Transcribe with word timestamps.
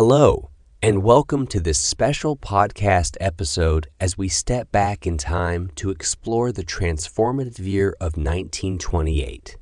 Hello, 0.00 0.50
and 0.80 1.02
welcome 1.02 1.44
to 1.48 1.58
this 1.58 1.80
special 1.80 2.36
podcast 2.36 3.16
episode 3.20 3.88
as 3.98 4.16
we 4.16 4.28
step 4.28 4.70
back 4.70 5.08
in 5.08 5.18
time 5.18 5.72
to 5.74 5.90
explore 5.90 6.52
the 6.52 6.62
transformative 6.62 7.58
year 7.58 7.96
of 8.00 8.16
1928. 8.16 9.56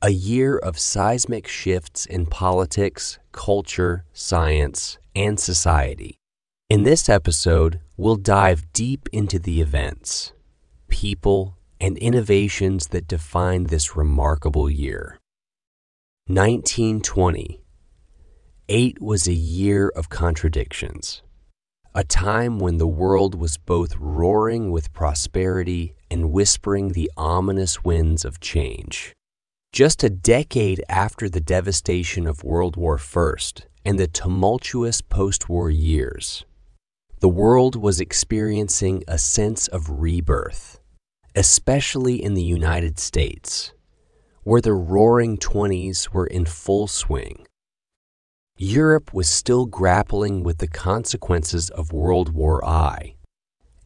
A 0.00 0.08
year 0.08 0.56
of 0.56 0.78
seismic 0.78 1.46
shifts 1.46 2.06
in 2.06 2.24
politics, 2.24 3.18
culture, 3.32 4.06
science, 4.14 4.96
and 5.14 5.38
society. 5.38 6.16
In 6.70 6.84
this 6.84 7.10
episode, 7.10 7.80
we'll 7.98 8.16
dive 8.16 8.72
deep 8.72 9.10
into 9.12 9.38
the 9.38 9.60
events, 9.60 10.32
people, 10.88 11.58
and 11.78 11.98
innovations 11.98 12.86
that 12.86 13.06
defined 13.06 13.66
this 13.66 13.94
remarkable 13.94 14.70
year. 14.70 15.18
1920. 16.28 17.60
Eight 18.72 19.02
was 19.02 19.26
a 19.26 19.32
year 19.32 19.88
of 19.96 20.10
contradictions, 20.10 21.22
a 21.92 22.04
time 22.04 22.60
when 22.60 22.78
the 22.78 22.86
world 22.86 23.34
was 23.34 23.58
both 23.58 23.96
roaring 23.96 24.70
with 24.70 24.92
prosperity 24.92 25.96
and 26.08 26.30
whispering 26.30 26.90
the 26.90 27.10
ominous 27.16 27.82
winds 27.82 28.24
of 28.24 28.38
change. 28.38 29.12
Just 29.72 30.04
a 30.04 30.08
decade 30.08 30.84
after 30.88 31.28
the 31.28 31.40
devastation 31.40 32.28
of 32.28 32.44
World 32.44 32.76
War 32.76 32.96
I 33.16 33.34
and 33.84 33.98
the 33.98 34.06
tumultuous 34.06 35.00
post 35.00 35.48
war 35.48 35.68
years, 35.68 36.44
the 37.18 37.28
world 37.28 37.74
was 37.74 38.00
experiencing 38.00 39.02
a 39.08 39.18
sense 39.18 39.66
of 39.66 40.00
rebirth, 40.00 40.78
especially 41.34 42.22
in 42.22 42.34
the 42.34 42.44
United 42.44 43.00
States, 43.00 43.72
where 44.44 44.60
the 44.60 44.74
roaring 44.74 45.38
20s 45.38 46.10
were 46.10 46.28
in 46.28 46.44
full 46.44 46.86
swing. 46.86 47.48
Europe 48.62 49.14
was 49.14 49.26
still 49.26 49.64
grappling 49.64 50.42
with 50.42 50.58
the 50.58 50.68
consequences 50.68 51.70
of 51.70 51.94
World 51.94 52.34
War 52.34 52.62
I, 52.62 53.14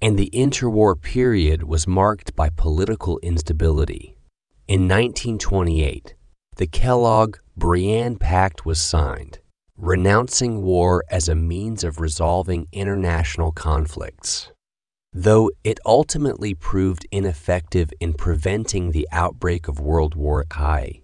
and 0.02 0.18
the 0.18 0.30
interwar 0.34 1.00
period 1.00 1.62
was 1.62 1.86
marked 1.86 2.34
by 2.34 2.50
political 2.50 3.20
instability. 3.20 4.16
In 4.66 4.88
1928, 4.88 6.16
the 6.56 6.66
Kellogg 6.66 7.36
Briand 7.56 8.18
Pact 8.18 8.66
was 8.66 8.80
signed, 8.80 9.38
renouncing 9.78 10.62
war 10.62 11.04
as 11.08 11.28
a 11.28 11.36
means 11.36 11.84
of 11.84 12.00
resolving 12.00 12.66
international 12.72 13.52
conflicts. 13.52 14.50
Though 15.12 15.52
it 15.62 15.78
ultimately 15.86 16.52
proved 16.52 17.06
ineffective 17.12 17.92
in 18.00 18.14
preventing 18.14 18.90
the 18.90 19.06
outbreak 19.12 19.68
of 19.68 19.78
World 19.78 20.16
War 20.16 20.44
I, 20.50 21.03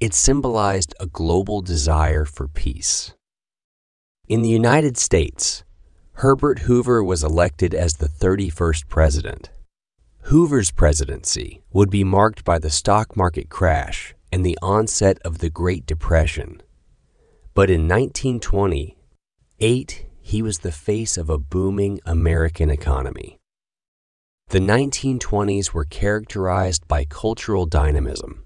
it 0.00 0.14
symbolized 0.14 0.94
a 1.00 1.06
global 1.06 1.60
desire 1.60 2.24
for 2.24 2.46
peace. 2.46 3.14
In 4.28 4.42
the 4.42 4.48
United 4.48 4.96
States, 4.96 5.64
Herbert 6.12 6.60
Hoover 6.60 7.02
was 7.02 7.24
elected 7.24 7.74
as 7.74 7.94
the 7.94 8.08
31st 8.08 8.88
president. 8.88 9.50
Hoover's 10.22 10.70
presidency 10.70 11.62
would 11.72 11.90
be 11.90 12.04
marked 12.04 12.44
by 12.44 12.58
the 12.58 12.70
stock 12.70 13.16
market 13.16 13.48
crash 13.48 14.14
and 14.30 14.44
the 14.44 14.58
onset 14.60 15.18
of 15.24 15.38
the 15.38 15.50
Great 15.50 15.86
Depression. 15.86 16.62
But 17.54 17.70
in 17.70 17.88
1928, 17.88 20.06
he 20.20 20.42
was 20.42 20.58
the 20.58 20.70
face 20.70 21.16
of 21.16 21.30
a 21.30 21.38
booming 21.38 21.98
American 22.04 22.70
economy. 22.70 23.38
The 24.48 24.60
1920s 24.60 25.72
were 25.72 25.84
characterized 25.84 26.86
by 26.86 27.04
cultural 27.04 27.66
dynamism, 27.66 28.44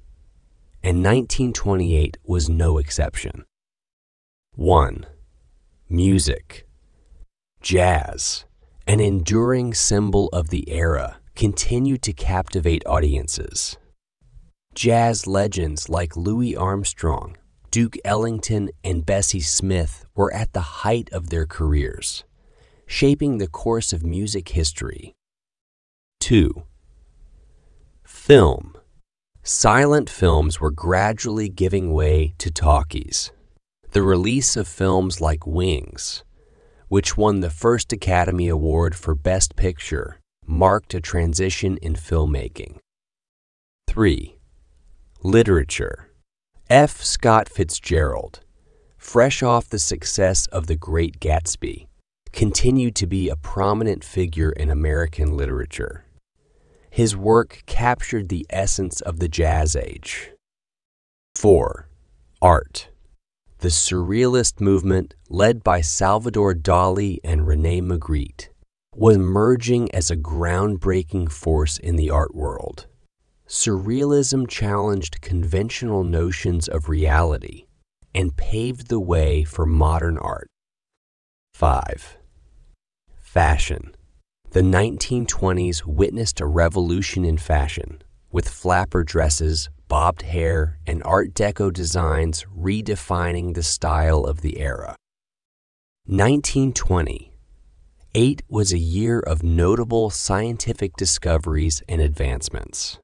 and 0.82 0.98
1928 0.98 2.18
was 2.24 2.48
no 2.48 2.78
exception. 2.78 3.44
1. 4.54 5.06
Music. 5.88 6.66
Jazz, 7.60 8.44
an 8.86 8.98
enduring 8.98 9.74
symbol 9.74 10.28
of 10.28 10.50
the 10.50 10.68
era 10.70 11.18
continued 11.36 12.02
to 12.02 12.12
captivate 12.12 12.86
audiences. 12.86 13.78
Jazz 14.74 15.26
legends 15.26 15.88
like 15.88 16.16
Louis 16.16 16.56
Armstrong, 16.56 17.36
Duke 17.70 17.96
Ellington, 18.04 18.70
and 18.82 19.06
Bessie 19.06 19.40
Smith 19.40 20.04
were 20.14 20.32
at 20.34 20.52
the 20.52 20.82
height 20.82 21.08
of 21.12 21.30
their 21.30 21.46
careers, 21.46 22.24
shaping 22.86 23.38
the 23.38 23.48
course 23.48 23.92
of 23.92 24.02
music 24.04 24.48
history. 24.50 25.14
2. 26.20 26.64
Film. 28.04 28.71
Silent 29.44 30.08
films 30.08 30.60
were 30.60 30.70
gradually 30.70 31.48
giving 31.48 31.92
way 31.92 32.32
to 32.38 32.48
talkies. 32.48 33.32
The 33.90 34.00
release 34.00 34.56
of 34.56 34.68
films 34.68 35.20
like 35.20 35.44
Wings, 35.44 36.22
which 36.86 37.16
won 37.16 37.40
the 37.40 37.50
first 37.50 37.92
Academy 37.92 38.46
Award 38.46 38.94
for 38.94 39.16
Best 39.16 39.56
Picture, 39.56 40.20
marked 40.46 40.94
a 40.94 41.00
transition 41.00 41.76
in 41.78 41.94
filmmaking. 41.94 42.78
3. 43.88 44.38
Literature. 45.24 46.12
F. 46.70 47.02
Scott 47.02 47.48
Fitzgerald, 47.48 48.40
fresh 48.96 49.42
off 49.42 49.68
the 49.68 49.80
success 49.80 50.46
of 50.46 50.68
The 50.68 50.76
Great 50.76 51.18
Gatsby, 51.18 51.88
continued 52.30 52.94
to 52.94 53.08
be 53.08 53.28
a 53.28 53.34
prominent 53.34 54.04
figure 54.04 54.52
in 54.52 54.70
American 54.70 55.36
literature. 55.36 56.04
His 56.92 57.16
work 57.16 57.62
captured 57.64 58.28
the 58.28 58.44
essence 58.50 59.00
of 59.00 59.18
the 59.18 59.26
Jazz 59.26 59.74
Age. 59.74 60.32
4. 61.36 61.88
Art. 62.42 62.90
The 63.60 63.68
Surrealist 63.68 64.60
movement, 64.60 65.14
led 65.30 65.64
by 65.64 65.80
Salvador 65.80 66.52
Dali 66.52 67.16
and 67.24 67.46
Rene 67.46 67.80
Magritte, 67.80 68.48
was 68.94 69.16
emerging 69.16 69.90
as 69.94 70.10
a 70.10 70.18
groundbreaking 70.18 71.32
force 71.32 71.78
in 71.78 71.96
the 71.96 72.10
art 72.10 72.34
world. 72.34 72.88
Surrealism 73.48 74.46
challenged 74.46 75.22
conventional 75.22 76.04
notions 76.04 76.68
of 76.68 76.90
reality 76.90 77.64
and 78.14 78.36
paved 78.36 78.88
the 78.88 79.00
way 79.00 79.44
for 79.44 79.64
modern 79.64 80.18
art. 80.18 80.50
5. 81.54 82.18
Fashion. 83.18 83.94
The 84.52 84.60
1920s 84.60 85.86
witnessed 85.86 86.38
a 86.38 86.44
revolution 86.44 87.24
in 87.24 87.38
fashion, 87.38 88.02
with 88.30 88.50
flapper 88.50 89.02
dresses, 89.02 89.70
bobbed 89.88 90.20
hair, 90.20 90.78
and 90.86 91.02
Art 91.04 91.32
Deco 91.32 91.72
designs 91.72 92.44
redefining 92.54 93.54
the 93.54 93.62
style 93.62 94.24
of 94.24 94.42
the 94.42 94.60
era. 94.60 94.94
1920 96.04 97.32
Eight 98.14 98.42
was 98.46 98.74
a 98.74 98.78
year 98.78 99.20
of 99.20 99.42
notable 99.42 100.10
scientific 100.10 100.96
discoveries 100.98 101.82
and 101.88 102.02
advancements. 102.02 102.98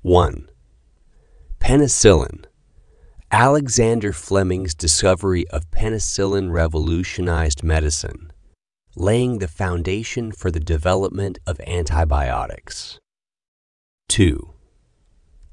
1. 0.00 0.48
Penicillin. 1.60 2.46
Alexander 3.30 4.14
Fleming's 4.14 4.74
discovery 4.74 5.46
of 5.48 5.70
penicillin 5.70 6.50
revolutionized 6.50 7.62
medicine, 7.62 8.32
laying 8.98 9.38
the 9.38 9.48
foundation 9.48 10.32
for 10.32 10.50
the 10.50 10.60
development 10.60 11.38
of 11.46 11.60
antibiotics. 11.60 12.98
2. 14.08 14.52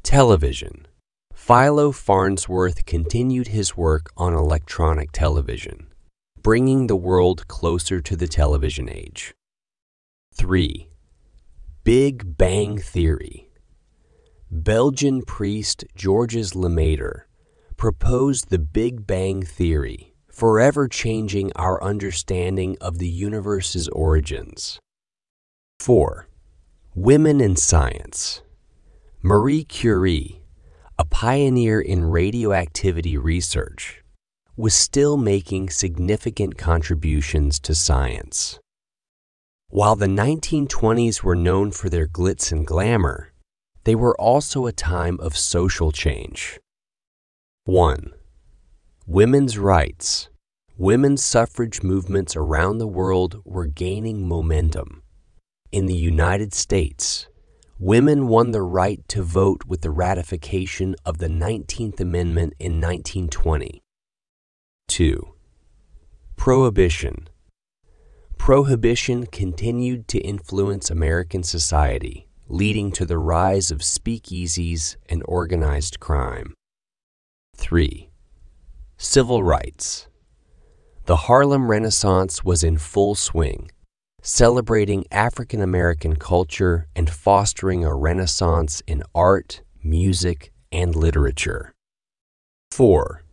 Television. 0.04 0.88
Philo 1.34 1.92
Farnsworth 1.92 2.86
continued 2.86 3.48
his 3.48 3.78
work 3.78 4.12
on 4.18 4.34
electronic 4.34 5.12
television 5.12 5.88
bringing 6.46 6.86
the 6.86 6.96
world 6.96 7.48
closer 7.48 8.00
to 8.00 8.16
the 8.16 8.28
television 8.28 8.88
age. 8.88 9.34
3. 10.36 10.88
Big 11.84 12.38
Bang 12.38 12.78
Theory 12.78 13.50
Belgian 14.52 15.24
priest 15.24 15.86
Georges 15.96 16.52
Lemaître 16.52 17.22
proposed 17.78 18.52
the 18.52 18.60
Big 18.60 19.08
Bang 19.08 19.42
Theory, 19.42 20.14
forever 20.36 20.86
changing 20.90 21.50
our 21.56 21.82
understanding 21.82 22.76
of 22.82 22.98
the 22.98 23.08
universe's 23.08 23.88
origins. 23.90 24.78
4. 25.80 26.28
Women 26.94 27.40
in 27.40 27.56
Science 27.56 28.42
Marie 29.22 29.64
Curie, 29.64 30.42
a 31.00 31.06
pioneer 31.06 31.80
in 31.80 32.04
radioactivity 32.04 33.18
research, 33.18 34.04
was 34.58 34.74
still 34.74 35.16
making 35.16 35.70
significant 35.70 36.58
contributions 36.58 37.58
to 37.60 37.74
science. 37.74 38.60
While 39.70 39.96
the 39.96 40.08
1920s 40.08 41.24
were 41.24 41.36
known 41.36 41.72
for 41.72 41.90
their 41.90 42.08
glitz 42.08 42.52
and 42.52 42.68
glamour, 42.68 43.32
they 43.86 43.96
were 43.96 44.20
also 44.20 44.66
a 44.66 44.74
time 44.74 45.18
of 45.22 45.38
social 45.38 45.94
change. 45.94 46.60
1. 47.64 48.12
Women's 49.08 49.60
rights. 49.60 50.30
Women's 50.78 51.24
suffrage 51.24 51.84
movements 51.84 52.36
around 52.36 52.80
the 52.80 52.88
world 52.88 53.40
were 53.46 53.68
gaining 53.68 54.28
momentum. 54.28 55.04
In 55.72 55.86
the 55.86 55.96
United 55.96 56.56
States, 56.56 57.28
women 57.78 58.28
won 58.28 58.50
the 58.50 58.64
right 58.64 59.08
to 59.10 59.22
vote 59.22 59.64
with 59.68 59.82
the 59.82 59.92
ratification 59.92 60.96
of 61.06 61.20
the 61.20 61.28
19th 61.28 62.00
Amendment 62.00 62.56
in 62.58 62.82
1920. 62.82 63.84
2. 64.88 65.36
Prohibition 66.36 67.30
Prohibition 68.40 69.28
continued 69.28 70.08
to 70.08 70.18
influence 70.18 70.90
American 70.90 71.44
society, 71.44 72.28
leading 72.48 72.92
to 72.94 73.06
the 73.06 73.20
rise 73.20 73.70
of 73.70 73.82
speakeasies 73.82 74.96
and 75.08 75.22
organized 75.28 76.00
crime. 76.00 76.56
3. 77.56 78.10
Civil 78.98 79.44
rights. 79.44 80.08
The 81.06 81.28
Harlem 81.28 81.70
Renaissance 81.70 82.46
was 82.46 82.64
in 82.64 82.78
full 82.78 83.14
swing, 83.14 83.70
celebrating 84.22 85.04
African 85.12 85.62
American 85.62 86.16
culture 86.16 86.88
and 86.96 87.10
fostering 87.10 87.84
a 87.84 87.94
renaissance 87.94 88.82
in 88.88 89.04
art, 89.14 89.62
music, 89.84 90.54
and 90.72 90.96
literature. 90.96 91.74
4. 92.72 93.24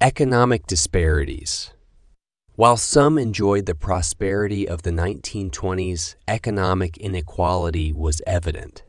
Economic 0.00 0.66
disparities. 0.66 1.74
While 2.54 2.78
some 2.78 3.18
enjoyed 3.18 3.66
the 3.66 3.74
prosperity 3.74 4.66
of 4.66 4.82
the 4.82 4.90
1920s, 4.90 6.14
economic 6.28 6.96
inequality 6.96 7.92
was 7.92 8.22
evident, 8.26 8.84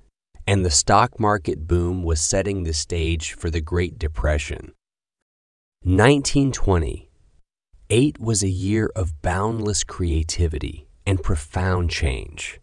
and 0.48 0.63
the 0.63 0.72
stock 0.72 1.19
market 1.19 1.68
boom 1.68 2.04
was 2.04 2.22
setting 2.22 2.63
the 2.63 2.74
stage 2.74 3.33
for 3.33 3.50
the 3.50 3.62
Great 3.62 4.00
Depression. 4.00 4.72
1920. 5.83 7.10
Eight 7.89 8.19
was 8.19 8.44
a 8.44 8.48
year 8.48 8.92
of 8.95 9.19
boundless 9.24 9.83
creativity 9.83 10.88
and 11.07 11.24
profound 11.24 11.89
change. 11.89 12.60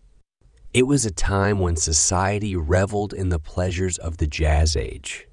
It 0.73 0.85
was 0.85 1.05
a 1.05 1.11
time 1.11 1.59
when 1.59 1.75
society 1.75 2.55
reveled 2.55 3.13
in 3.13 3.31
the 3.31 3.41
pleasures 3.41 3.99
of 3.99 4.19
the 4.19 4.29
Jazz 4.29 4.77
Age. 4.77 5.27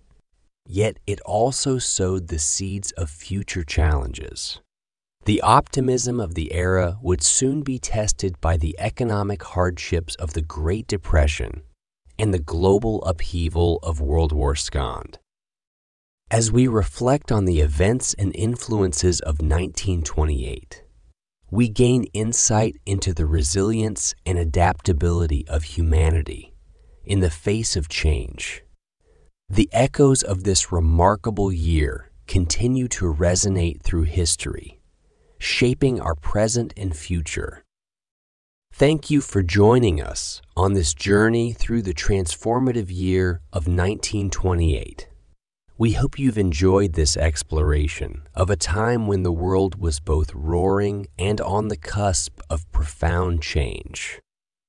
Yet 0.68 0.98
it 1.06 1.22
also 1.22 1.78
sowed 1.78 2.30
the 2.30 2.40
seeds 2.40 2.92
of 2.94 3.12
future 3.12 3.64
challenges. 3.64 4.62
The 5.26 5.42
optimism 5.42 6.20
of 6.20 6.34
the 6.34 6.54
era 6.54 6.98
would 7.04 7.22
soon 7.22 7.62
be 7.62 7.78
tested 7.78 8.42
by 8.42 8.58
the 8.58 8.76
economic 8.80 9.44
hardships 9.44 10.16
of 10.16 10.34
the 10.34 10.42
Great 10.42 10.88
Depression 10.88 11.62
and 12.18 12.34
the 12.34 12.40
global 12.40 13.04
upheaval 13.04 13.78
of 13.84 14.02
World 14.02 14.32
War 14.32 14.56
II. 14.56 15.20
As 16.32 16.52
we 16.52 16.68
reflect 16.68 17.32
on 17.32 17.46
the 17.46 17.62
events 17.62 18.16
and 18.16 18.36
influences 18.36 19.20
of 19.20 19.42
1928, 19.42 20.84
we 21.52 21.70
gain 21.70 22.06
insight 22.14 22.78
into 22.86 23.14
the 23.14 23.28
resilience 23.28 24.16
and 24.26 24.40
adaptability 24.40 25.48
of 25.48 25.64
humanity 25.64 26.56
in 27.04 27.20
the 27.20 27.30
face 27.30 27.76
of 27.76 27.90
change. 27.90 28.64
The 29.50 29.70
echoes 29.72 30.24
of 30.24 30.44
this 30.44 30.72
remarkable 30.72 31.52
year 31.52 32.10
continue 32.26 32.88
to 32.88 33.14
resonate 33.14 33.84
through 33.84 34.04
history 34.04 34.80
shaping 35.38 36.02
our 36.02 36.16
present 36.16 36.74
and 36.76 36.96
future. 36.96 37.64
Thank 38.74 39.12
you 39.12 39.22
for 39.22 39.44
joining 39.44 40.02
us 40.02 40.42
on 40.58 40.74
this 40.74 40.94
journey 40.96 41.54
through 41.54 41.84
the 41.84 41.94
transformative 41.94 42.88
year 42.90 43.42
of 43.54 43.68
1928. 43.68 45.08
We 45.78 45.92
hope 45.92 46.18
you've 46.18 46.38
enjoyed 46.38 46.94
this 46.94 47.18
exploration 47.18 48.30
of 48.34 48.50
a 48.50 48.56
time 48.56 49.08
when 49.08 49.24
the 49.24 49.32
world 49.34 49.76
was 49.76 50.00
both 50.00 50.34
roaring 50.34 51.08
and 51.20 51.42
on 51.42 51.68
the 51.68 51.76
cusp 51.76 52.40
of 52.50 52.72
profound 52.72 53.42
change. 53.42 54.22